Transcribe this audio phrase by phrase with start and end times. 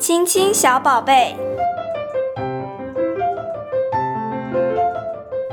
[0.00, 1.36] 亲亲小宝贝，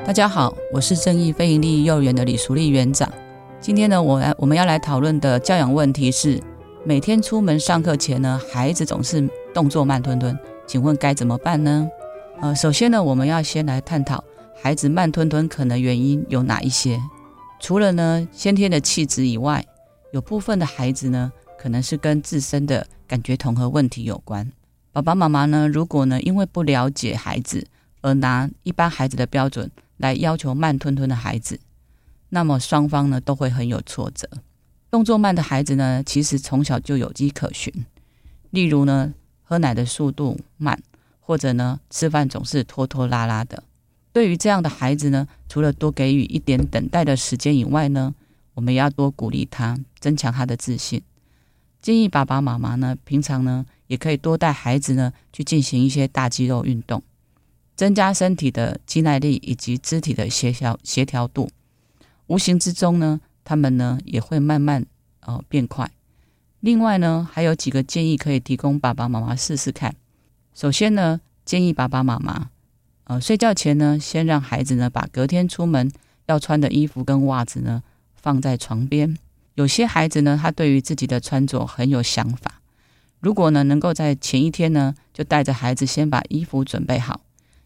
[0.05, 3.11] 大家好，我是正义非营利幼儿园的李淑丽园长。
[3.59, 6.41] 今天呢，我来我们要来讨论的教养问题是：
[6.85, 11.85] 每天出门上课前呢，孩子总是动作慢吞吞，请问该怎么办呢？
[12.39, 14.23] 呃，首先呢，我们要先来探讨
[14.55, 16.97] 孩子慢吞吞可能原因有哪一些。
[17.59, 19.65] 除了呢先天的气质以外，
[20.11, 24.51] 有部分的孩子呢，可能是跟自身的感觉统合问题有关。
[24.93, 27.67] 爸爸妈妈呢，如果呢因为不了解孩子
[28.01, 31.59] 而拿一般孩子的标准来要求慢吞吞的孩子，
[32.29, 34.29] 那么双方呢都会很有挫折。
[34.89, 37.73] 动作慢的孩子呢，其实从小就有迹可循。
[38.51, 40.81] 例如呢，喝奶的速度慢，
[41.19, 43.63] 或者呢吃饭总是拖拖拉拉的。
[44.13, 48.15] 对于这样的孩子呢，除了多给予一点等待的时间以外呢，
[48.53, 51.01] 我们也要多鼓励他，增强他的自信。
[51.81, 57.01] 建议爸爸妈妈呢，平常呢也可以多带孩子呢去进行一些大肌肉运动，
[57.75, 61.49] 增加身体的肌耐力以及肢体的协调协调度。
[62.27, 64.85] 无形之中呢，他们呢也会慢慢
[65.21, 65.89] 呃变快。
[66.59, 69.95] 另外呢，还有几个建议可以提供爸爸妈妈试试看。
[70.53, 72.49] 首先呢，建议爸爸妈妈
[73.05, 75.89] 呃睡觉前呢，先让孩子呢把隔天出门
[76.25, 77.83] 要穿的衣服跟袜子呢
[78.15, 79.17] 放在床边。
[79.57, 82.61] 有些孩子呢，他对于自己的穿着很有想法。
[83.19, 87.21] 如果呢，能够在前一天呢，就带着孩子先把衣服准备好，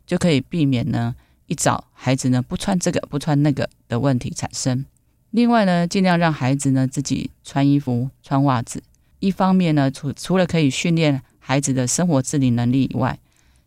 [0.08, 1.14] 就可以避免呢
[1.47, 4.86] 一早孩子呢不穿这个不穿那个的问题产生。
[5.31, 8.81] 另外呢，尽量让孩子呢自己穿衣服、穿袜子。
[9.19, 13.19] 一方面呢，除除了可以训练孩子的生活自理能力以外，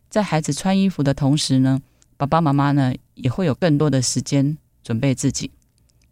[0.09, 1.79] 在孩子穿衣服的同时呢，
[2.17, 5.51] 爸爸妈妈呢也会有更多的时间准备自己。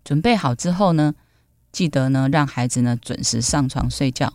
[0.03, 1.15] 准备好之后呢，
[1.73, 4.31] 记得呢，让孩子呢准时上床睡觉。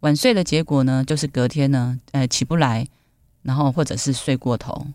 [0.00, 2.88] 晚睡的结果呢，就是隔天呢，呃，起不来，
[3.42, 4.88] 然后或者是睡过头，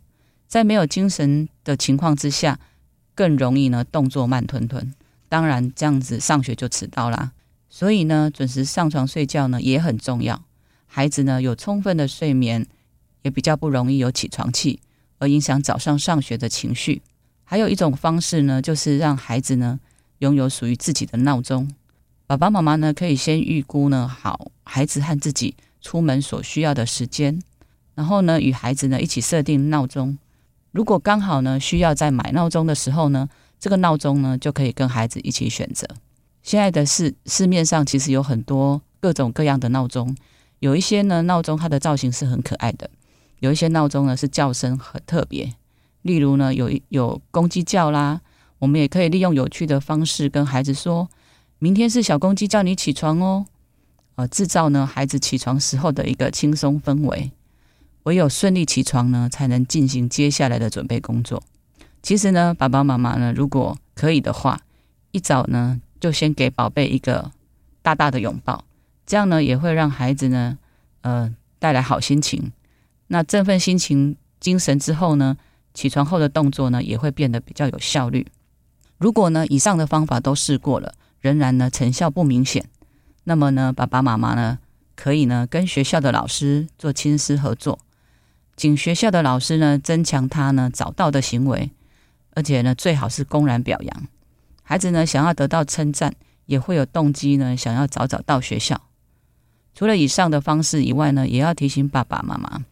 [0.46, 2.59] 在没有精神的情况之下，
[3.16, 4.94] 更容易呢动作慢吞吞。
[5.30, 7.31] 当然，这样子上学就迟到啦。
[7.69, 10.44] 所以呢，准时上床睡觉呢也很重要。
[10.86, 12.68] 孩子呢有充分的睡眠，
[13.22, 14.81] 也比较不容易有起床气，
[15.19, 17.02] 而影响早上上学的情绪。
[17.46, 19.80] 还有一种方式呢，就是让孩子呢
[20.19, 21.69] 拥有属于自己的闹钟。
[22.28, 27.40] 爸爸妈妈呢，可以先预估呢好孩子和自己出门所需要的时间，
[27.94, 30.18] 然后呢与孩子呢一起设定闹钟。
[30.72, 35.88] 如果刚好呢需要在买闹钟的时候呢，这个闹钟呢就可以跟孩子一起选择。
[36.41, 40.18] 现在的市市面上其实有很多各种各样的闹钟，
[40.57, 42.90] 有一些呢闹钟它的造型是很可爱的，
[43.40, 45.53] 有一些闹钟呢是叫声很特别，
[46.02, 48.22] 例如呢有有公鸡叫啦，
[48.57, 51.07] 我们也可以利用有趣的方式跟孩子说。
[51.60, 53.46] 明天是小公鸡叫你起床哦，
[54.16, 57.32] 呃，制造呢孩子起床时候的一个轻松氛围。
[58.04, 61.42] 唯有顺利起床呢，才能进行接下来的准备工作。
[62.04, 64.60] 其实呢，爸爸妈妈呢，如果可以的话，
[65.12, 67.32] 一早呢就先给宝贝一个
[67.82, 68.64] 大大的拥抱，
[69.08, 70.60] 这样呢也会让孩子呢，
[71.02, 72.52] 呃，带来好心情。
[73.08, 75.38] 那振奋心情、精神之后呢，
[75.74, 78.28] 起床后的动作呢也会变得比较有效率。
[79.00, 80.94] 如果呢以上的方法都试过了，
[81.25, 82.63] 仍然呢成效不明显，
[83.24, 84.59] 那么呢爸爸妈妈呢
[84.96, 87.80] 可以呢跟学校的老师做亲师合作，
[88.56, 91.72] 请学校的老师呢增强他呢早到的行为，
[92.36, 94.08] 而且呢最好是公然表扬
[94.62, 96.13] 孩子呢想要得到称赞，
[96.46, 98.80] 也会有动机呢想要早早到学校。
[99.74, 102.63] 除了以上的方式以外呢，也要提醒爸爸妈妈，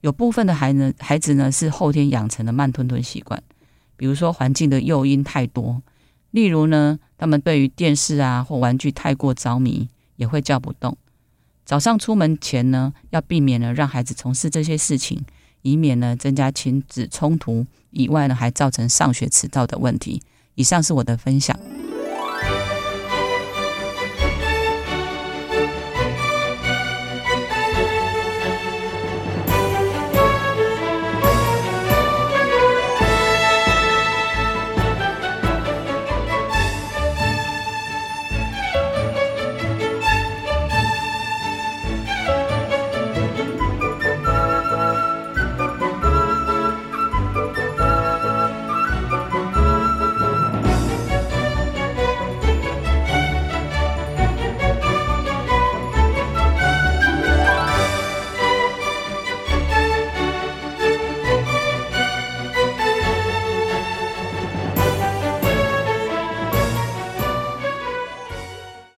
[0.00, 3.42] 有部分的孩子孩子呢是后天养成的慢吞吞习惯，
[3.98, 5.82] 比如说环境的诱因太多。
[6.30, 10.96] 例如呢，他们对于电视啊或玩具太过着迷，也会叫不动。
[11.66, 15.22] 早上出门前呢，要避免呢让孩子从事这些事情，
[15.60, 20.22] 以免呢增加亲子冲突，以外呢还造成上学迟到的问题。
[20.54, 21.58] 以上是我的分享。